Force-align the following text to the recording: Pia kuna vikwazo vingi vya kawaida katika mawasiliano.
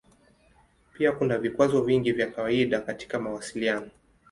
Pia 0.93 1.11
kuna 1.11 1.37
vikwazo 1.37 1.81
vingi 1.81 2.11
vya 2.11 2.27
kawaida 2.31 2.79
katika 2.81 3.19
mawasiliano. 3.19 3.89